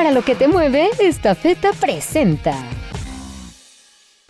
Para 0.00 0.12
lo 0.12 0.24
que 0.24 0.34
te 0.34 0.48
mueve, 0.48 0.88
esta 1.00 1.34
feta 1.34 1.74
presenta. 1.74 2.56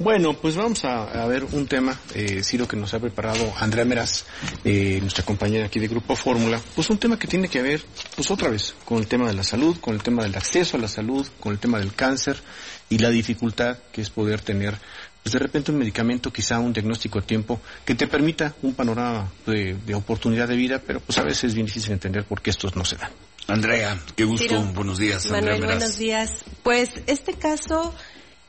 Bueno, 0.00 0.32
pues 0.34 0.56
vamos 0.56 0.84
a, 0.84 1.24
ver 1.26 1.44
un 1.44 1.68
tema, 1.68 1.96
eh, 2.12 2.42
Ciro, 2.42 2.66
que 2.66 2.76
nos 2.76 2.92
ha 2.92 2.98
preparado 2.98 3.52
Andrea 3.56 3.84
Meraz, 3.84 4.24
eh, 4.64 4.98
nuestra 5.00 5.24
compañera 5.24 5.66
aquí 5.66 5.78
de 5.78 5.86
Grupo 5.86 6.16
Fórmula. 6.16 6.60
Pues 6.74 6.90
un 6.90 6.98
tema 6.98 7.16
que 7.20 7.28
tiene 7.28 7.46
que 7.46 7.62
ver, 7.62 7.84
pues 8.16 8.32
otra 8.32 8.48
vez, 8.48 8.74
con 8.84 8.98
el 8.98 9.06
tema 9.06 9.28
de 9.28 9.34
la 9.34 9.44
salud, 9.44 9.76
con 9.80 9.94
el 9.94 10.02
tema 10.02 10.24
del 10.24 10.34
acceso 10.34 10.76
a 10.76 10.80
la 10.80 10.88
salud, 10.88 11.24
con 11.38 11.52
el 11.52 11.60
tema 11.60 11.78
del 11.78 11.94
cáncer 11.94 12.42
y 12.88 12.98
la 12.98 13.10
dificultad 13.10 13.78
que 13.92 14.00
es 14.00 14.10
poder 14.10 14.40
tener, 14.40 14.76
pues 15.22 15.34
de 15.34 15.38
repente 15.38 15.70
un 15.70 15.78
medicamento, 15.78 16.32
quizá 16.32 16.58
un 16.58 16.72
diagnóstico 16.72 17.20
a 17.20 17.22
tiempo, 17.22 17.60
que 17.84 17.94
te 17.94 18.08
permita 18.08 18.56
un 18.62 18.74
panorama 18.74 19.30
de, 19.46 19.94
oportunidad 19.94 20.48
de 20.48 20.56
vida, 20.56 20.82
pero 20.84 20.98
pues 20.98 21.16
a 21.18 21.22
veces 21.22 21.44
es 21.44 21.54
bien 21.54 21.66
difícil 21.66 21.92
entender 21.92 22.24
por 22.24 22.42
qué 22.42 22.50
estos 22.50 22.74
no 22.74 22.84
se 22.84 22.96
dan. 22.96 23.12
Andrea, 23.50 23.98
qué 24.14 24.24
gusto, 24.24 24.62
buenos 24.74 24.98
días. 24.98 25.28
Manuel, 25.28 25.64
buenos 25.64 25.98
días. 25.98 26.44
Pues 26.62 26.90
este 27.08 27.34
caso 27.34 27.92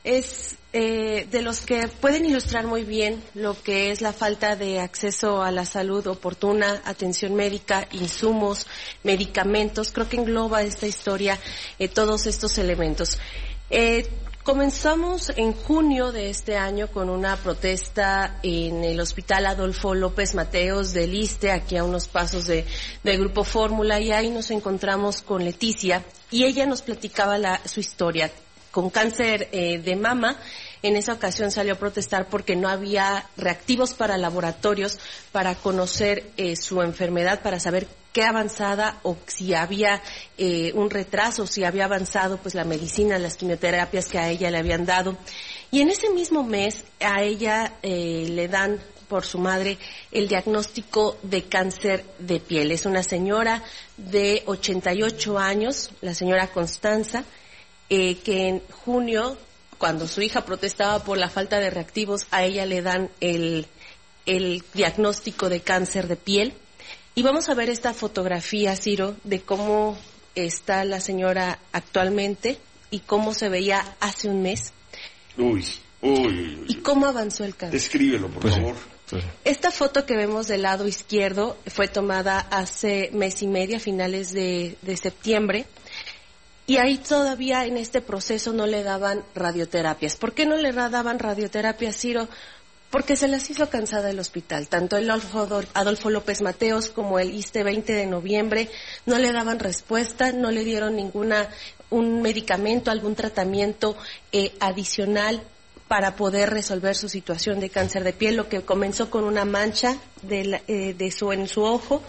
es 0.04 0.56
eh, 0.72 1.26
de 1.30 1.42
los 1.42 1.62
que 1.62 1.88
pueden 1.88 2.24
ilustrar 2.24 2.66
muy 2.66 2.84
bien 2.84 3.20
lo 3.34 3.60
que 3.60 3.90
es 3.90 4.00
la 4.00 4.12
falta 4.12 4.54
de 4.54 4.78
acceso 4.78 5.42
a 5.42 5.50
la 5.50 5.64
salud 5.66 6.06
oportuna, 6.06 6.82
atención 6.84 7.34
médica, 7.34 7.88
insumos, 7.90 8.68
medicamentos. 9.02 9.90
Creo 9.90 10.08
que 10.08 10.18
engloba 10.18 10.62
esta 10.62 10.86
historia 10.86 11.36
eh, 11.80 11.88
todos 11.88 12.26
estos 12.26 12.56
elementos. 12.58 13.18
Eh, 13.70 14.08
comenzamos 14.42 15.32
en 15.36 15.52
junio 15.52 16.10
de 16.10 16.30
este 16.30 16.56
año 16.56 16.88
con 16.88 17.08
una 17.08 17.36
protesta 17.36 18.38
en 18.42 18.82
el 18.82 18.98
Hospital 19.00 19.46
Adolfo 19.46 19.94
López 19.94 20.34
Mateos 20.34 20.92
de 20.92 21.06
Liste, 21.06 21.52
aquí 21.52 21.76
a 21.76 21.84
unos 21.84 22.08
pasos 22.08 22.46
de, 22.46 22.66
del 23.04 23.18
Grupo 23.18 23.44
Fórmula, 23.44 24.00
y 24.00 24.10
ahí 24.10 24.30
nos 24.30 24.50
encontramos 24.50 25.22
con 25.22 25.44
Leticia 25.44 26.04
y 26.30 26.44
ella 26.44 26.66
nos 26.66 26.82
platicaba 26.82 27.38
la, 27.38 27.60
su 27.66 27.80
historia 27.80 28.30
con 28.72 28.90
cáncer 28.90 29.48
eh, 29.52 29.78
de 29.78 29.94
mama. 29.94 30.36
En 30.82 30.96
esa 30.96 31.12
ocasión 31.12 31.52
salió 31.52 31.74
a 31.74 31.78
protestar 31.78 32.26
porque 32.28 32.56
no 32.56 32.68
había 32.68 33.28
reactivos 33.36 33.94
para 33.94 34.18
laboratorios 34.18 34.98
para 35.30 35.54
conocer 35.54 36.32
eh, 36.36 36.56
su 36.56 36.82
enfermedad, 36.82 37.40
para 37.42 37.60
saber 37.60 37.86
qué 38.12 38.24
avanzada 38.24 38.98
o 39.04 39.16
si 39.26 39.54
había 39.54 40.02
eh, 40.36 40.72
un 40.74 40.90
retraso, 40.90 41.46
si 41.46 41.62
había 41.62 41.84
avanzado 41.84 42.38
pues 42.38 42.56
la 42.56 42.64
medicina, 42.64 43.18
las 43.20 43.36
quimioterapias 43.36 44.08
que 44.08 44.18
a 44.18 44.28
ella 44.28 44.50
le 44.50 44.58
habían 44.58 44.84
dado. 44.84 45.16
Y 45.70 45.82
en 45.82 45.90
ese 45.90 46.10
mismo 46.10 46.42
mes 46.42 46.84
a 47.00 47.22
ella 47.22 47.74
le 47.82 48.48
dan 48.48 48.80
por 49.08 49.24
su 49.24 49.38
madre 49.38 49.78
el 50.10 50.26
diagnóstico 50.26 51.18
de 51.22 51.44
cáncer 51.44 52.04
de 52.18 52.40
piel. 52.40 52.72
Es 52.72 52.86
una 52.86 53.02
señora 53.02 53.62
de 53.96 54.42
88 54.46 55.38
años, 55.38 55.90
la 56.00 56.14
señora 56.14 56.48
Constanza, 56.48 57.24
eh, 57.94 58.16
que 58.24 58.48
en 58.48 58.62
junio, 58.70 59.36
cuando 59.76 60.08
su 60.08 60.22
hija 60.22 60.46
protestaba 60.46 61.04
por 61.04 61.18
la 61.18 61.28
falta 61.28 61.60
de 61.60 61.68
reactivos, 61.68 62.26
a 62.30 62.42
ella 62.42 62.64
le 62.64 62.80
dan 62.80 63.10
el, 63.20 63.66
el 64.24 64.64
diagnóstico 64.72 65.50
de 65.50 65.60
cáncer 65.60 66.08
de 66.08 66.16
piel. 66.16 66.54
Y 67.14 67.22
vamos 67.22 67.50
a 67.50 67.54
ver 67.54 67.68
esta 67.68 67.92
fotografía, 67.92 68.74
Ciro, 68.76 69.16
de 69.24 69.42
cómo 69.42 69.98
está 70.34 70.86
la 70.86 71.00
señora 71.00 71.58
actualmente 71.72 72.56
y 72.90 73.00
cómo 73.00 73.34
se 73.34 73.50
veía 73.50 73.94
hace 74.00 74.26
un 74.26 74.40
mes. 74.40 74.72
Uy, 75.36 75.62
uy, 76.00 76.64
¿Y 76.68 76.76
cómo 76.76 77.04
avanzó 77.04 77.44
el 77.44 77.56
cáncer? 77.56 77.78
Descríbelo, 77.78 78.28
por 78.28 78.40
pues 78.40 78.54
favor. 78.54 78.76
Pues 79.10 79.22
esta 79.44 79.70
foto 79.70 80.06
que 80.06 80.16
vemos 80.16 80.48
del 80.48 80.62
lado 80.62 80.88
izquierdo 80.88 81.58
fue 81.66 81.88
tomada 81.88 82.38
hace 82.40 83.10
mes 83.12 83.42
y 83.42 83.48
medio, 83.48 83.76
a 83.76 83.80
finales 83.80 84.32
de, 84.32 84.78
de 84.80 84.96
septiembre. 84.96 85.66
Y 86.66 86.76
ahí 86.76 86.98
todavía 86.98 87.66
en 87.66 87.76
este 87.76 88.00
proceso 88.00 88.52
no 88.52 88.66
le 88.66 88.82
daban 88.82 89.24
radioterapias. 89.34 90.16
¿Por 90.16 90.32
qué 90.32 90.46
no 90.46 90.56
le 90.56 90.72
daban 90.72 91.18
radioterapias, 91.18 91.96
Ciro? 91.96 92.28
Porque 92.90 93.16
se 93.16 93.26
las 93.26 93.48
hizo 93.50 93.68
cansada 93.68 94.10
el 94.10 94.20
hospital. 94.20 94.68
Tanto 94.68 94.96
el 94.96 95.10
Adolfo 95.10 96.10
López 96.10 96.42
Mateos 96.42 96.90
como 96.90 97.18
el 97.18 97.34
ISTE 97.34 97.64
20 97.64 97.92
de 97.92 98.06
noviembre 98.06 98.68
no 99.06 99.18
le 99.18 99.32
daban 99.32 99.58
respuesta, 99.58 100.32
no 100.32 100.50
le 100.50 100.62
dieron 100.62 100.94
ninguna, 100.94 101.48
un 101.90 102.22
medicamento, 102.22 102.90
algún 102.90 103.14
tratamiento 103.16 103.96
eh, 104.30 104.52
adicional 104.60 105.42
para 105.88 106.16
poder 106.16 106.50
resolver 106.50 106.94
su 106.94 107.08
situación 107.08 107.60
de 107.60 107.70
cáncer 107.70 108.04
de 108.04 108.12
piel, 108.12 108.36
lo 108.36 108.48
que 108.48 108.62
comenzó 108.62 109.10
con 109.10 109.24
una 109.24 109.44
mancha 109.44 109.96
de, 110.22 110.62
eh, 110.68 110.94
de 110.94 111.10
su, 111.10 111.32
en 111.32 111.46
su 111.48 111.62
ojo, 111.62 112.02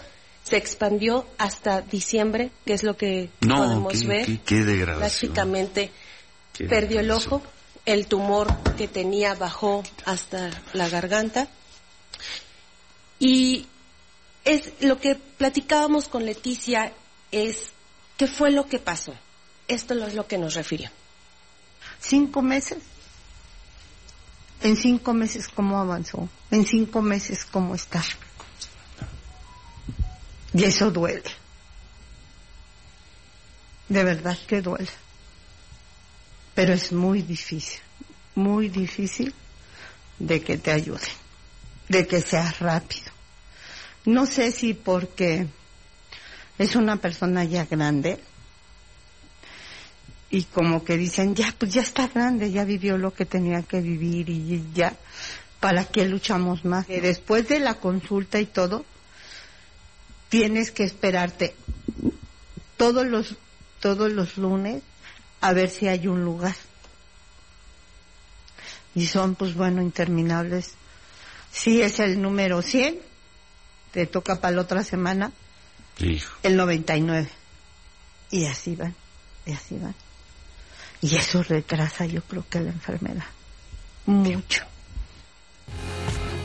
se 0.44 0.58
expandió 0.58 1.26
hasta 1.38 1.80
diciembre, 1.80 2.50
que 2.64 2.74
es 2.74 2.82
lo 2.82 2.96
que 2.96 3.30
podemos 3.40 4.04
ver. 4.04 4.40
Qué, 4.40 4.84
Prácticamente 4.86 5.90
perdió 6.68 7.00
el 7.00 7.10
ojo, 7.10 7.42
el 7.86 8.06
tumor 8.06 8.54
que 8.76 8.86
tenía 8.86 9.34
bajó 9.34 9.82
hasta 10.04 10.50
la 10.74 10.88
garganta. 10.88 11.48
Y 13.18 13.66
es 14.44 14.72
lo 14.80 15.00
que 15.00 15.14
platicábamos 15.14 16.08
con 16.08 16.26
Leticia 16.26 16.92
es 17.32 17.70
qué 18.18 18.26
fue 18.26 18.50
lo 18.50 18.66
que 18.66 18.78
pasó. 18.78 19.14
Esto 19.66 19.94
es 19.94 20.14
lo 20.14 20.26
que 20.26 20.36
nos 20.36 20.54
refirió. 20.54 20.90
Cinco 22.00 22.42
meses. 22.42 22.78
En 24.60 24.76
cinco 24.76 25.14
meses 25.14 25.48
cómo 25.48 25.78
avanzó. 25.78 26.28
En 26.50 26.66
cinco 26.66 27.00
meses 27.00 27.46
cómo 27.46 27.74
está. 27.74 28.04
Y 30.54 30.64
eso 30.64 30.90
duele. 30.90 31.22
De 33.88 34.04
verdad 34.04 34.38
que 34.46 34.62
duele. 34.62 34.88
Pero 36.54 36.72
es 36.72 36.92
muy 36.92 37.22
difícil, 37.22 37.80
muy 38.36 38.68
difícil 38.68 39.34
de 40.18 40.40
que 40.40 40.56
te 40.56 40.70
ayuden, 40.70 41.12
de 41.88 42.06
que 42.06 42.20
seas 42.20 42.60
rápido. 42.60 43.10
No 44.04 44.26
sé 44.26 44.52
si 44.52 44.74
porque 44.74 45.48
es 46.58 46.76
una 46.76 46.96
persona 46.96 47.42
ya 47.42 47.64
grande 47.64 48.20
y 50.30 50.44
como 50.44 50.84
que 50.84 50.96
dicen, 50.96 51.34
ya, 51.34 51.52
pues 51.58 51.74
ya 51.74 51.82
está 51.82 52.08
grande, 52.08 52.52
ya 52.52 52.64
vivió 52.64 52.96
lo 52.96 53.12
que 53.12 53.24
tenía 53.24 53.62
que 53.62 53.80
vivir 53.80 54.28
y 54.28 54.64
ya, 54.74 54.96
¿para 55.58 55.84
qué 55.84 56.06
luchamos 56.06 56.64
más? 56.64 56.88
Y 56.88 57.00
después 57.00 57.48
de 57.48 57.60
la 57.60 57.74
consulta 57.74 58.38
y 58.40 58.46
todo, 58.46 58.84
tienes 60.34 60.72
que 60.72 60.82
esperarte 60.82 61.54
todos 62.76 63.06
los 63.06 63.36
todos 63.78 64.10
los 64.10 64.36
lunes 64.36 64.82
a 65.40 65.52
ver 65.52 65.70
si 65.70 65.86
hay 65.86 66.08
un 66.08 66.24
lugar. 66.24 66.56
Y 68.96 69.06
son, 69.06 69.36
pues 69.36 69.54
bueno, 69.54 69.80
interminables. 69.80 70.72
Si 71.52 71.80
es 71.80 72.00
el 72.00 72.20
número 72.20 72.62
100, 72.62 72.98
te 73.92 74.06
toca 74.06 74.40
para 74.40 74.56
la 74.56 74.62
otra 74.62 74.82
semana 74.82 75.30
el 76.42 76.56
99. 76.56 77.28
Y 78.32 78.46
así 78.46 78.74
van, 78.74 78.96
y 79.46 79.52
así 79.52 79.78
van. 79.78 79.94
Y 81.00 81.14
eso 81.14 81.44
retrasa, 81.44 82.06
yo 82.06 82.22
creo 82.22 82.44
que 82.50 82.58
la 82.58 82.70
enfermedad. 82.70 83.26
Mucho. 84.06 84.64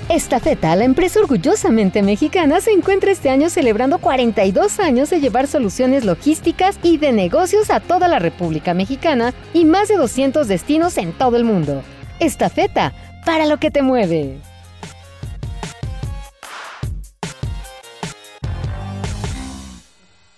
Esta 0.10 0.40
feta, 0.40 0.76
la 0.76 0.86
empresa 0.86 1.20
orgullosamente 1.20 2.02
mexicana, 2.02 2.62
se 2.62 2.72
encuentra 2.72 3.12
este 3.12 3.30
año 3.30 3.48
celebrando 3.48 4.00
42 4.00 4.80
años 4.80 5.12
de 5.12 5.22
llevar 5.22 5.46
soluciones 5.46 6.04
logísticas 6.04 6.80
y 6.82 6.98
de 6.98 7.12
negocios 7.12 7.70
a 7.70 7.80
toda 7.80 8.08
la 8.08 8.18
República 8.18 8.74
Mexicana 8.74 9.36
y 9.54 9.66
más 9.66 9.88
de 9.88 9.98
200 9.98 10.48
destinos 10.48 10.98
en 10.98 11.14
todo 11.14 11.38
el 11.38 11.44
mundo. 11.44 11.84
Esta 12.20 12.50
feta, 12.50 12.92
para 13.24 13.46
lo 13.46 13.60
que 13.60 13.70
te 13.70 13.84
mueve. 13.84 14.40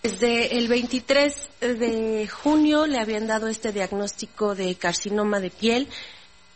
Desde 0.03 0.57
el 0.57 0.67
23 0.67 1.49
de 1.61 2.27
junio 2.27 2.87
le 2.87 2.99
habían 2.99 3.25
dado 3.25 3.47
este 3.47 3.72
diagnóstico 3.72 4.53
de 4.53 4.75
carcinoma 4.75 5.40
de 5.40 5.49
piel 5.49 5.87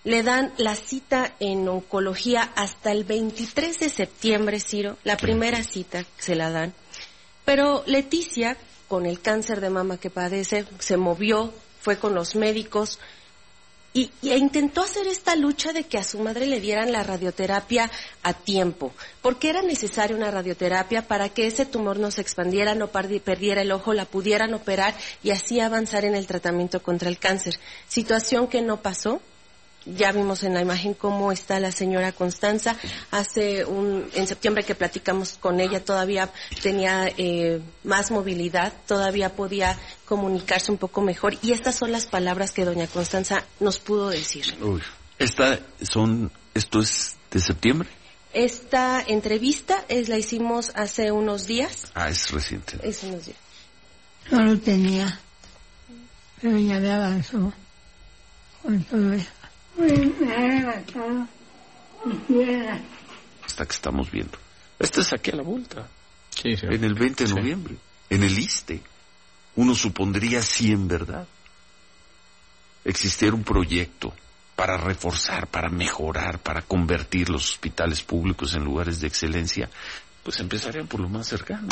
le 0.06 0.22
dan 0.22 0.54
la 0.58 0.76
cita 0.76 1.34
en 1.40 1.68
oncología 1.68 2.52
hasta 2.56 2.92
el 2.92 3.04
23 3.04 3.80
de 3.80 3.90
septiembre, 3.90 4.60
Ciro, 4.60 4.98
la 5.04 5.18
primera 5.18 5.64
cita 5.64 6.06
se 6.18 6.36
la 6.36 6.52
dan. 6.52 6.74
Pero 7.44 7.84
Leticia, 7.88 8.56
con 8.88 9.08
el 9.08 9.20
cáncer 9.20 9.62
de 9.62 9.72
mama 9.72 9.98
que 9.98 10.12
padece, 10.12 10.66
se 10.80 10.98
movió, 10.98 11.52
fue 11.82 11.98
con 11.98 12.14
los 12.14 12.36
médicos 12.36 13.00
y, 13.94 14.12
e 14.24 14.38
intentó 14.38 14.82
hacer 14.82 15.08
esta 15.08 15.36
lucha 15.36 15.74
de 15.74 15.86
que 15.86 15.98
a 15.98 16.04
su 16.04 16.20
madre 16.20 16.46
le 16.46 16.60
dieran 16.60 16.92
la 16.92 17.02
radioterapia 17.02 17.90
a 18.22 18.34
tiempo, 18.34 18.94
porque 19.24 19.50
era 19.50 19.64
necesaria 19.64 20.16
una 20.16 20.30
radioterapia 20.30 21.08
para 21.08 21.30
que 21.30 21.48
ese 21.48 21.66
tumor 21.66 21.98
no 21.98 22.12
se 22.12 22.22
expandiera, 22.22 22.76
no 22.76 22.90
perdiera 22.90 23.62
el 23.62 23.72
ojo, 23.72 23.94
la 23.94 24.06
pudieran 24.06 24.54
operar 24.54 24.94
y 25.24 25.32
así 25.32 25.60
avanzar 25.60 26.06
en 26.06 26.14
el 26.14 26.28
tratamiento 26.28 26.84
contra 26.84 27.10
el 27.10 27.18
cáncer. 27.18 27.60
Situación 27.88 28.48
que 28.48 28.62
no 28.62 28.82
pasó 28.82 29.20
ya 29.86 30.12
vimos 30.12 30.44
en 30.44 30.54
la 30.54 30.62
imagen 30.62 30.94
cómo 30.94 31.32
está 31.32 31.60
la 31.60 31.72
señora 31.72 32.12
Constanza. 32.12 32.76
Hace 33.12 33.66
un, 33.66 34.10
en 34.14 34.28
septiembre 34.28 34.64
que 34.64 34.76
platicamos 34.76 35.38
con 35.40 35.60
ella 35.60 35.84
todavía 35.84 36.30
tenía 36.62 37.08
eh, 37.18 37.62
más 37.84 38.12
movilidad, 38.12 38.74
todavía 38.88 39.36
podía 39.36 39.78
comunicarse 40.06 40.72
un 40.72 40.78
poco 40.78 41.02
mejor 41.02 41.38
y 41.42 41.52
estas 41.52 41.76
son 41.76 41.92
las 41.92 42.08
palabras 42.08 42.52
que 42.52 42.66
doña 42.66 42.88
Constanza 42.88 43.44
nos 43.60 43.80
pudo 43.80 44.10
decir. 44.10 44.46
Uy, 44.62 44.82
esta 45.20 45.60
son, 45.82 46.32
esto 46.54 46.80
es 46.80 47.16
de 47.32 47.40
septiembre. 47.40 47.90
Esta 48.34 49.02
entrevista 49.08 49.86
es 49.88 50.10
la 50.10 50.18
hicimos 50.18 50.72
hace 50.76 51.12
unos 51.12 51.48
días. 51.48 51.92
Ah, 51.94 52.10
es 52.10 52.32
reciente. 52.32 52.78
Es 52.84 53.04
unos 53.04 53.26
días. 53.26 53.38
No 54.30 54.44
lo 54.44 54.60
tenía, 54.60 55.20
pero 56.42 56.58
ya 56.58 56.80
me 56.80 56.92
avanzó 56.92 57.54
con 58.62 58.84
todo 58.84 59.14
eso. 59.14 59.30
Esta 63.48 63.66
que 63.66 63.74
estamos 63.74 64.12
viendo. 64.12 64.38
Esta 64.80 65.02
es 65.02 65.14
aquí 65.14 65.32
a 65.32 65.36
la 65.36 65.44
vuelta. 65.44 65.88
Sí, 66.30 66.56
sí. 66.58 66.66
En 66.70 66.84
el 66.84 66.94
20 66.96 67.24
de 67.24 67.30
Sí. 67.30 67.36
noviembre. 67.36 67.76
En 68.10 68.24
el 68.24 68.38
ISTE. 68.38 68.82
Uno 69.56 69.74
supondría 69.74 70.42
si 70.42 70.72
en 70.72 70.88
verdad 70.88 71.26
existiera 72.84 73.34
un 73.36 73.44
proyecto 73.44 74.14
para 74.56 74.78
reforzar, 74.78 75.48
para 75.48 75.70
mejorar, 75.70 76.40
para 76.40 76.62
convertir 76.62 77.30
los 77.30 77.50
hospitales 77.52 78.02
públicos 78.04 78.54
en 78.56 78.64
lugares 78.64 79.00
de 79.02 79.08
excelencia, 79.08 79.70
pues 80.24 80.40
empezarían 80.40 80.88
por 80.88 81.00
lo 81.00 81.10
más 81.10 81.28
cercano 81.28 81.68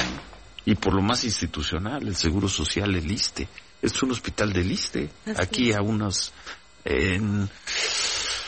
y 0.66 0.76
por 0.76 0.94
lo 0.94 1.02
más 1.02 1.24
institucional, 1.26 2.08
el 2.08 2.16
Seguro 2.16 2.48
Social, 2.48 2.94
el 2.96 3.10
ISTE. 3.12 3.48
Es 3.82 4.02
un 4.02 4.12
hospital 4.12 4.54
del 4.54 4.72
ISTE, 4.72 5.10
Así 5.26 5.42
aquí 5.42 5.70
es. 5.72 5.76
a 5.76 5.82
unos, 5.82 6.32
en, 6.86 7.50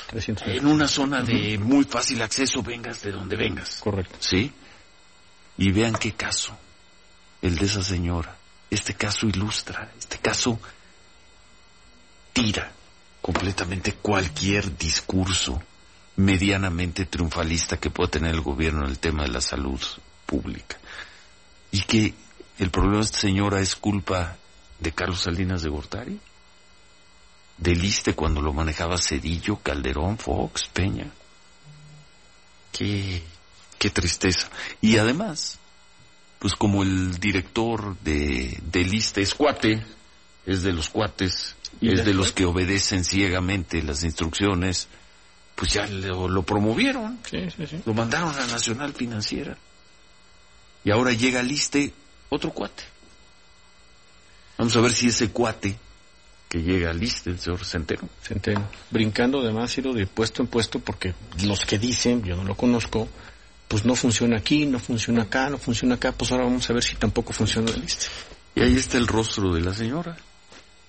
300 0.07 0.47
en 0.47 0.67
una 0.67 0.87
zona 0.87 1.21
de 1.21 1.57
muy 1.57 1.85
fácil 1.85 2.21
acceso, 2.21 2.61
vengas 2.61 3.01
de 3.01 3.11
donde 3.11 3.35
vengas. 3.35 3.77
Correcto. 3.81 4.17
¿Sí? 4.19 4.51
Y 5.57 5.71
vean 5.71 5.95
qué 5.95 6.13
caso, 6.13 6.57
el 7.41 7.57
de 7.57 7.65
esa 7.65 7.83
señora. 7.83 8.35
Este 8.69 8.93
caso 8.95 9.27
ilustra, 9.27 9.91
este 9.97 10.17
caso 10.17 10.59
tira 12.33 12.71
completamente 13.21 13.93
cualquier 13.93 14.77
discurso 14.77 15.61
medianamente 16.17 17.05
triunfalista 17.05 17.77
que 17.77 17.89
pueda 17.89 18.11
tener 18.11 18.33
el 18.33 18.41
gobierno 18.41 18.83
en 18.83 18.91
el 18.91 18.99
tema 18.99 19.23
de 19.23 19.29
la 19.29 19.41
salud 19.41 19.79
pública. 20.25 20.77
Y 21.71 21.81
que 21.81 22.13
el 22.59 22.69
problema 22.69 22.97
de 22.97 23.05
esta 23.05 23.19
señora 23.19 23.59
es 23.59 23.75
culpa 23.75 24.37
de 24.79 24.91
Carlos 24.91 25.21
Salinas 25.21 25.61
de 25.61 25.69
Gortari, 25.69 26.19
del 27.57 27.83
ISTE 27.83 28.13
cuando 28.13 28.41
lo 28.41 28.53
manejaba 28.53 28.97
Cedillo, 28.97 29.57
Calderón, 29.57 30.17
Fox, 30.17 30.67
Peña. 30.73 31.09
Qué, 32.71 33.23
qué 33.77 33.89
tristeza. 33.89 34.49
Y 34.81 34.97
además, 34.97 35.57
pues 36.39 36.53
como 36.55 36.83
el 36.83 37.17
director 37.19 37.97
de, 37.99 38.59
del 38.63 38.93
ISTE 38.93 39.21
es 39.21 39.33
cuate, 39.33 39.85
es 40.45 40.63
de 40.63 40.73
los 40.73 40.89
cuates, 40.89 41.55
¿Y 41.81 41.93
es 41.93 42.05
de 42.05 42.13
los 42.13 42.31
que 42.31 42.45
obedecen 42.45 43.03
ciegamente 43.03 43.81
las 43.83 44.03
instrucciones, 44.03 44.87
pues 45.55 45.73
ya 45.73 45.87
lo, 45.87 46.27
lo 46.27 46.43
promovieron, 46.43 47.19
Sí, 47.29 47.49
sí, 47.55 47.67
sí. 47.67 47.81
lo 47.85 47.93
mandaron 47.93 48.33
a 48.37 48.47
Nacional 48.47 48.93
Financiera. 48.93 49.57
Y 50.83 50.91
ahora 50.91 51.13
llega 51.13 51.39
al 51.39 51.51
ISTE 51.51 51.93
otro 52.29 52.51
cuate. 52.51 52.83
Vamos 54.57 54.75
a 54.75 54.81
ver 54.81 54.91
si 54.93 55.07
ese 55.07 55.31
cuate 55.31 55.77
que 56.49 56.61
llega 56.61 56.91
al 56.91 57.01
ISTE, 57.01 57.31
el 57.31 57.39
señor 57.39 57.65
Centeno, 57.65 58.07
Centeno. 58.21 58.67
Brincando 58.91 59.41
además, 59.41 59.77
ido 59.77 59.93
de 59.93 60.07
puesto 60.07 60.41
en 60.41 60.47
puesto, 60.47 60.79
porque 60.79 61.13
los 61.43 61.65
que 61.65 61.79
dicen, 61.79 62.23
yo 62.23 62.35
no 62.35 62.43
lo 62.43 62.55
conozco, 62.55 63.07
pues 63.67 63.85
no 63.85 63.95
funciona 63.95 64.37
aquí, 64.37 64.65
no 64.65 64.79
funciona 64.79 65.23
acá, 65.23 65.49
no 65.49 65.57
funciona 65.57 65.95
acá, 65.95 66.11
pues 66.11 66.31
ahora 66.31 66.45
vamos 66.45 66.69
a 66.69 66.73
ver 66.73 66.83
si 66.83 66.95
tampoco 66.95 67.33
funciona 67.33 67.71
el 67.71 67.83
ISSSTE. 67.83 68.09
Y 68.55 68.61
ahí 68.61 68.77
está 68.77 68.97
el 68.97 69.07
rostro 69.07 69.53
de 69.53 69.61
la 69.61 69.73
señora. 69.73 70.15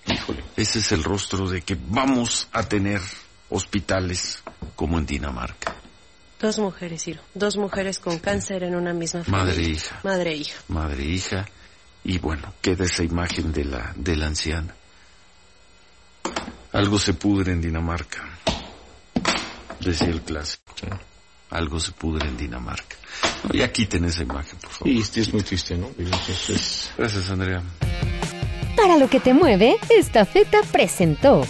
Híjole. 0.05 0.43
Ese 0.55 0.79
es 0.79 0.91
el 0.93 1.03
rostro 1.03 1.49
de 1.49 1.61
que 1.61 1.77
vamos 1.89 2.47
a 2.53 2.63
tener 2.63 3.01
hospitales 3.49 4.41
como 4.75 4.97
en 4.97 5.05
Dinamarca. 5.05 5.75
Dos 6.39 6.59
mujeres, 6.59 7.03
Ciro. 7.03 7.21
Dos 7.33 7.57
mujeres 7.57 7.99
con 7.99 8.19
cáncer 8.19 8.63
en 8.63 8.75
una 8.75 8.93
misma 8.93 9.23
familia. 9.23 9.45
Madre 9.45 9.63
e 9.63 9.69
hija. 9.69 9.99
Madre 10.03 10.31
e 10.31 10.35
hija. 10.37 10.59
Madre 10.67 11.03
e 11.03 11.07
hija. 11.07 11.45
Y 12.03 12.19
bueno, 12.19 12.53
queda 12.61 12.85
esa 12.85 13.03
imagen 13.03 13.51
de 13.51 13.65
la, 13.65 13.93
de 13.95 14.15
la 14.15 14.27
anciana. 14.27 14.73
Algo 16.77 16.99
se 16.99 17.15
pudre 17.15 17.53
en 17.53 17.59
Dinamarca. 17.59 18.23
Decía 19.79 20.09
el 20.09 20.21
clásico. 20.21 20.61
Sí. 20.79 20.85
Algo 21.49 21.79
se 21.79 21.91
pudre 21.91 22.27
en 22.27 22.37
Dinamarca. 22.37 22.95
Y 23.51 23.63
aquí 23.63 23.87
tenés 23.87 24.13
esa 24.13 24.21
imagen, 24.21 24.59
por 24.59 24.69
favor. 24.69 24.93
Y 24.93 24.99
este 24.99 25.21
es 25.21 25.33
muy 25.33 25.41
triste, 25.41 25.75
¿no? 25.75 25.89
Entonces, 25.97 26.91
Gracias, 26.95 27.31
Andrea. 27.31 27.63
Para 28.75 28.95
lo 28.97 29.09
que 29.09 29.19
te 29.19 29.33
mueve, 29.33 29.77
esta 29.89 30.23
feta 30.23 30.59
presentó 30.71 31.41